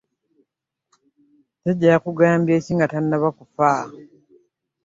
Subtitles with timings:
[1.61, 3.71] Jjajja yakugambye ki nga tanaba kufa?